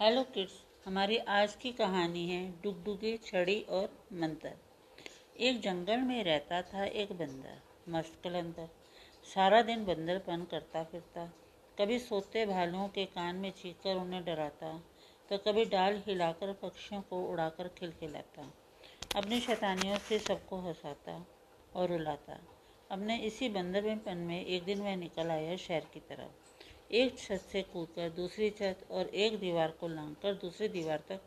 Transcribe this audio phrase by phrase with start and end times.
[0.00, 0.52] Hello kids
[0.86, 4.56] हमारी आज की कहानी है डुगडुगी, छड़ी और मंतर।
[5.40, 8.68] एक जंगल में रहता था एक बंदर, मस्त कलंदर।
[9.34, 11.24] सारा दिन बंदरपन करता फिरता।
[11.78, 14.76] कभी सोते भालुओं के कान में चीख कर उन्हें डराता
[15.30, 18.52] तो कभी डाल हिलाकर पक्षियों को उड़ाकर खिलखिलाता।
[19.16, 21.26] अपनी शैतानियों से सबको हंसाता
[21.74, 22.40] और रुलाता।
[22.90, 26.44] अपने इसी बंदरपन में एक दिन वह निकल आया शहर की तरफ़।
[26.90, 31.20] एक छत से कूदकर दूसरी छत और एक दीवार को लांघकर दूसरी दीवार तक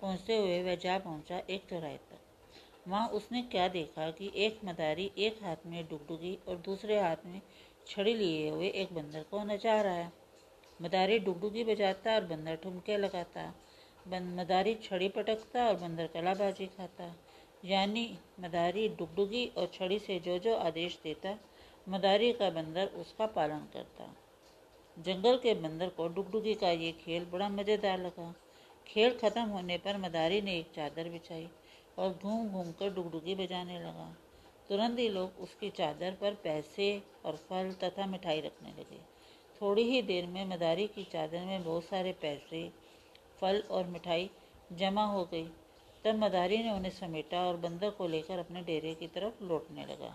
[0.00, 2.20] पहुँचते हुए वह जा पहुँचा एक चौराहे तक
[2.88, 7.40] वहाँ उसने क्या देखा कि एक मदारी एक हाथ में डुगडुगी और दूसरे हाथ में
[7.86, 10.12] छड़ी लिए हुए एक बंदर को नचा रहा है।
[10.82, 13.54] मदारी डुगडुगी बजाता और बंदर ठुमके लगाता।
[14.08, 17.14] मदारी छड़ी पटकता और बंदर कलाबाजी खाता।
[17.64, 21.38] यानी मदारी डुगडुगी और छड़ी से जो जो आदेश देता,
[21.88, 24.14] मदारी का बंदर उसका पालन करता।
[24.96, 28.34] जंगल के बंदर को डुगडुगी का ये खेल बड़ा मज़ेदार लगा।
[28.86, 31.46] खेल खत्म होने पर मदारी ने एक चादर बिछाई
[31.98, 34.08] और घूम घूम कर डुगडुगी बजाने लगा।
[34.68, 36.88] तुरंत ही लोग उसकी चादर पर पैसे
[37.24, 39.00] और फल तथा मिठाई रखने लगे।
[39.60, 42.68] थोड़ी ही देर में मदारी की चादर में बहुत सारे पैसे,
[43.40, 44.30] फल और मिठाई
[44.72, 45.46] जमा हो गई।
[46.04, 50.14] तब मदारी ने उन्हें समेटा और बंदर को लेकर अपने डेरे की तरफ़ लौटने लगा।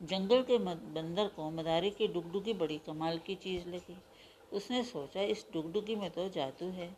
[0.00, 3.96] जंगल के बंदर को मदारी की डुगडुगी बड़ी कमाल की चीज़ लगी।
[4.52, 6.88] उसने सोचा, इस डुगडुगी में तो जादू है।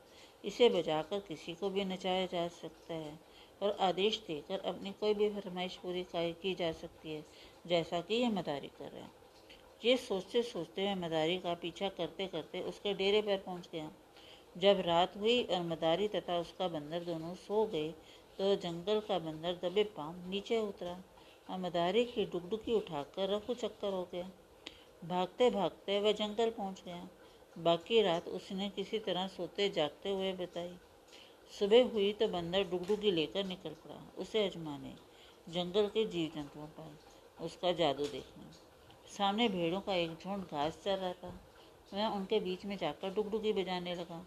[0.44, 3.19] इसे बजाकर किसी को भी नचाया जा सकता है
[3.62, 7.24] और आदेश देकर अपनी कोई भी फरमाइश पूरी की जा सकती है,
[7.66, 9.10] जैसा कि यह मदारी कर रहा है।
[9.84, 13.91] ये सोचते सोचते मैं मदारी का पीछा करते करते उसके डेरे पर पहुँच गया।
[14.56, 17.91] जब रात हुई और मदारी तथा उसका बंदर दोनों सो गए
[18.38, 20.96] तो जंगल का बंदर दबे पाँव नीचे उतरा।
[21.56, 24.30] मदारी की डुगडुगी उठाकर रफू चक्कर हो गया।
[25.04, 27.08] भागते भागते वह जंगल पहुँच गया।
[27.58, 30.76] बाकी रात उसने किसी तरह सोते जागते हुए बताई।
[31.58, 34.94] सुबह हुई तो बंदर डुगडुगी लेकर निकल पड़ा। उसे अजमाने
[35.48, 36.98] जंगल के जीव जंतुओं पर
[37.44, 38.44] उसका जादू देखने।
[39.16, 41.41] सामने भेड़ों का एक झुंड घास चल रहा था।
[41.94, 44.26] वह उनके बीच में जाकर डुगडुगी बजाने लगा।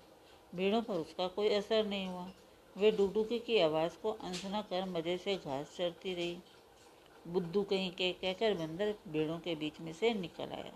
[0.55, 2.31] भेड़ों पर उसका कोई असर नहीं हुआ।
[2.77, 6.37] वे डुगडुगी की आवाज़ को अनसुना कर मज़े से घास चढ़ती रही।
[7.25, 10.71] बुद्धू कहीं के कहकर बंदर भेड़ों के बीच में से निकल आया।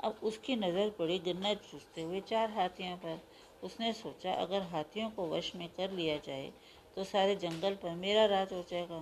[0.00, 3.20] अब उसकी नज़र पड़ी गन्ना चूसते हुए चार हाथियों पर।
[3.62, 6.52] उसने सोचा, अगर हाथियों को वश में कर लिया जाए
[6.96, 9.00] तो सारे जंगल पर मेरा राज हो जाएगा।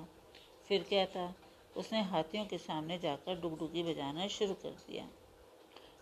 [0.68, 1.34] फिर क्या था?
[1.76, 5.08] उसने हाथियों के सामने जाकर डुगडुगी बजाना शुरू कर दिया।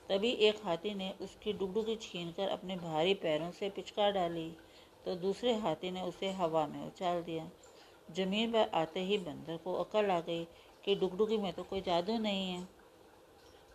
[0.08, 4.50] तभी एक हाथी ने उसकी डुगडुगी छीन कर अपने भारी पैरों से पिचका डाली
[5.04, 7.48] तो दूसरे हाथी ने उसे हवा में उछाल दिया।
[8.10, 10.44] ज़मीन पर आते ही बंदर को अकल आ गई
[10.84, 12.68] कि डुगडुगी में तो कोई जादू नहीं है।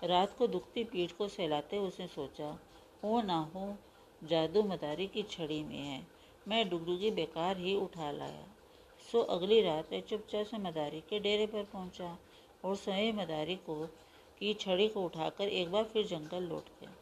[0.03, 2.57] रात को दुखती पीठ को सहलाते उसने सोचा,
[3.03, 3.75] हो ना हो
[4.23, 6.07] जादू मदारी की छड़ी में है।
[6.47, 8.45] मैं डुगडुगी बेकार ही उठा लाया।
[9.11, 12.17] सो अगली रात वह चुपचाप से मदारी के डेरे पर पहुँचा
[12.65, 13.85] और स्वयं मदारी को,
[14.39, 16.93] की छड़ी को उठाकर एक बार फिर जंगल लौट गया।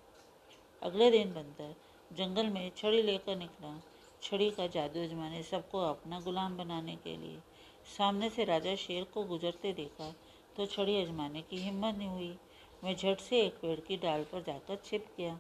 [0.82, 1.76] अगले दिन बंदर
[2.12, 3.82] जंगल में छड़ी लेकर निकला।
[4.24, 7.40] छड़ी का जादू अजमाने सबको अपना गुलाम बनाने के लिए।
[7.88, 10.14] सामने से राजा शेर को गुजरते देखा
[10.56, 12.38] तो छड़ी अजमाने की हिम्मत नहीं हुई।
[12.84, 15.40] मैं झट से एक पेड़ की डाल पर जाकर छिप गया।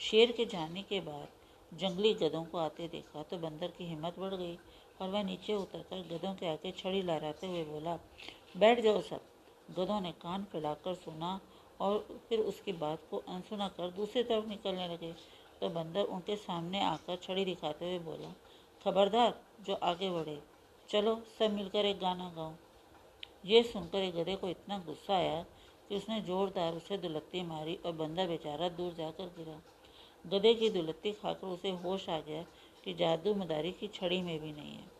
[0.00, 1.28] शेर के जाने के बाद
[1.72, 4.56] जंगली गधों को आते देखा तो बंदर की हिम्मत बढ़ गई
[5.00, 7.98] और वह नीचे उतरकर गधों के आगे छड़ी लहराते हुए बोला,
[8.56, 9.20] बैठ जाओ सब।
[9.70, 11.40] गधों ने कान फैलाकर सुना
[11.80, 15.12] और फिर उसकी बात को अनसुना कर दूसरी तरफ़ निकलने लगे।
[15.60, 18.32] तो बंदर उनके सामने आकर छड़ी दिखाते हुए बोला,
[18.86, 20.38] खबरदार, जो आगे बढ़े।
[20.92, 22.52] चलो, सब मिलकर एक गाना गाओ
[23.46, 25.42] ये सुनकर एक गधे को इतना गुस्सा आया
[25.88, 29.60] कि उसने जोरदार उसे दुलत्ती मारी और बंदा बेचारा दूर जाकर गिरा।
[30.26, 32.42] गधे की दुलत्ती खाकर उसे होश आ गया
[32.84, 34.90] कि जादू मदारी की छड़ी में भी नहीं है।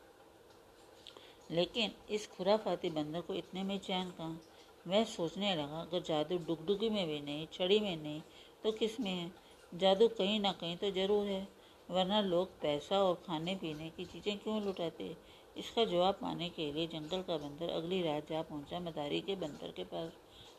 [1.51, 4.41] लेकिन इस खुराफाती बंदर को इतने में चैन कहाँ?
[4.89, 8.21] वह सोचने लगा, अगर जादू डुगडुगी में भी नहीं, छड़ी में नहीं
[8.65, 9.33] तो किसमें है?
[9.75, 11.49] जादू कहीं ना कहीं तो ज़रूर है,
[11.91, 15.17] वरना लोग पैसा और खाने पीने की चीज़ें क्यों लुटाते?
[15.57, 19.73] इसका जवाब पाने के लिए जंगल का बंदर अगली रात जा पहुँचा मदारी के बंदर
[19.77, 20.13] के पास,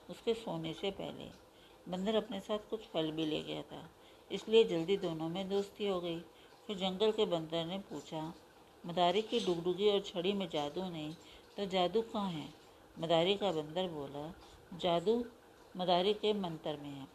[0.09, 1.29] उसके सोने से पहले।
[1.87, 3.81] बंदर अपने साथ कुछ फल भी ले गया था,
[4.31, 6.19] इसलिए जल्दी दोनों में दोस्ती हो गई।
[6.67, 8.21] फिर जंगल के बंदर ने पूछा,
[8.83, 11.13] मदारी की डुगडुगी और छड़ी में जादू नहीं
[11.57, 12.47] तो जादू कहाँ है?
[12.97, 14.31] मदारी का बंदर बोला,
[14.75, 15.23] जादू
[15.75, 17.07] मदारी के मंत्र में है।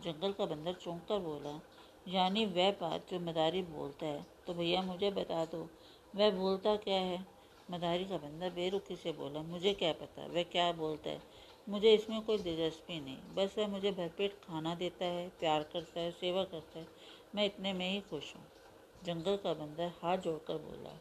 [0.00, 1.60] जंगल का बंदर चौंक कर बोला,
[2.08, 5.68] यानी वह बात जो मदारी बोलता है तो भैया मुझे बता दो
[6.14, 7.26] वह बोलता क्या है?
[7.70, 10.26] मदारी का बंदा बेरुखी से बोला, मुझे क्या पता?
[10.26, 11.22] वह क्या बोलता है?
[11.68, 16.10] मुझे इसमें कोई दिलचस्पी नहीं। बस वह मुझे भरपेट खाना देता है, प्यार करता है,
[16.10, 16.86] सेवा करता है।
[17.34, 18.44] मैं इतने में ही खुश हूँ।
[19.04, 21.00] जंगल का बंदर हाथ जोड़कर बोला,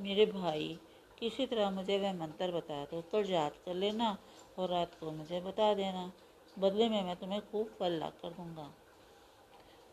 [0.00, 0.78] मेरे भाई,
[1.18, 4.18] किसी तरह मुझे वह मंत्र बता दो। कल याद कर लेना
[4.58, 6.12] और रात को मुझे बता देना।
[6.58, 8.74] बदले में मैं तुम्हें खूब फल ला कर दूँगा।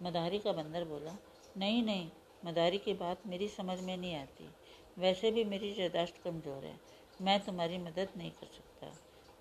[0.04, 1.16] मदारी का बंदर बोला,
[1.58, 2.10] नहीं नहीं,
[2.46, 4.50] मदारी की बात मेरी समझ में नहीं आती।
[4.98, 6.80] वैसे भी मेरी यादाश्त कमज़ोर है।
[7.22, 8.92] मैं तुम्हारी मदद नहीं कर सकता।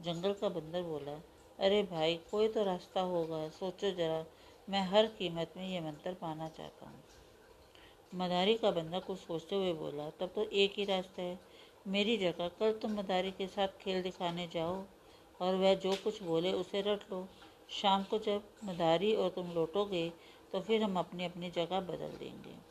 [0.00, 1.12] जंगल का बंदर बोला,
[1.58, 4.25] अरे भाई, कोई तो रास्ता होगा। सोचो जरा,
[4.69, 7.02] मैं हर कीमत में ये मंत्र पाना चाहता हूँ।
[8.14, 11.38] मदारी का बंदा कुछ सोचते हुए बोला, तब तो एक ही रास्ता है।
[11.88, 14.82] मेरी जगह, कल तुम मदारी के साथ खेल दिखाने जाओ
[15.41, 17.29] और वह जो कुछ बोले उसे रट लो।
[17.70, 20.08] शाम को जब मदारी और तुम लौटोगे
[20.52, 22.69] तो फिर हम अपनी अपनी जगह बदल देंगे।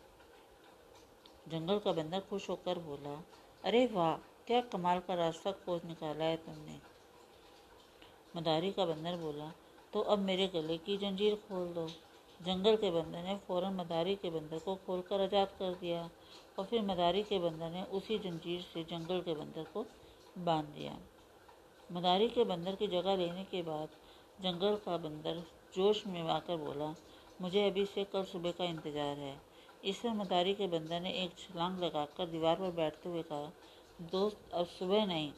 [1.49, 3.21] जंगल का बंदर खुश होकर बोला,
[3.63, 4.15] अरे वाह,
[4.47, 6.79] क्या कमाल का रास्ता खोज निकाला है तुमने।
[8.35, 9.51] मदारी का बंदर बोला
[9.93, 11.87] तो अब मेरे गले की जंजीर खोल दो।
[12.39, 16.09] जंगल के बंदर ने फ़ौरन मदारी के बंदर को खोलकर आज़ाद कर दिया
[16.59, 19.85] और फिर मदारी के बंदर ने उसी जंजीर से जंगल के बंदर को
[20.39, 20.97] बाँध दिया।
[21.89, 23.97] मदारी के बंदर की जगह लेने के बाद
[24.41, 25.43] जंगल का बंदर
[25.75, 26.93] जोश में आकर बोला,
[27.41, 29.35] मुझे अभी से कल सुबह का इंतज़ार है।
[29.83, 33.51] इस पर मदारी के बंदर ने एक छलांग लगाकर दीवार पर बैठते हुए कहा,
[34.01, 35.31] दोस्त, अब सुबह नहीं।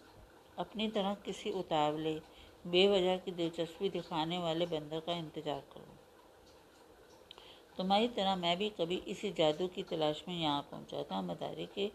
[0.57, 2.13] अपनी तरह किसी उतावले,
[2.67, 5.97] बेवजह की दिलचस्पी दिखाने वाले बंदर का इंतज़ार करो।
[7.77, 11.89] तुम्हारी तरह मैं भी कभी इसी जादू की तलाश में यहाँ पहुँचा था। मदारी के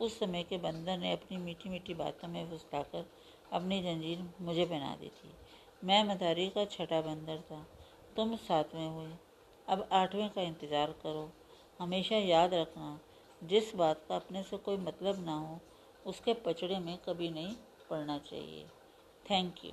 [0.00, 3.06] उस समय के बंदर ने अपनी मीठी मीठी बातों में फुसलाकर
[3.52, 5.30] अपनी जंजीर मुझे बना दी थी।
[5.82, 7.64] मैं मदारी का छठा बंदर था।
[8.16, 9.10] तुम सातवें हुए।
[9.68, 11.30] अब आठवें का इंतज़ार करो।
[11.78, 13.00] हमेशा याद रखना,
[13.44, 15.60] जिस बात का अपने से कोई मतलब ना हो,
[16.06, 17.56] उसके पचड़े में कभी नहीं
[17.90, 18.66] पड़ना चाहिए।
[19.30, 19.72] Thank you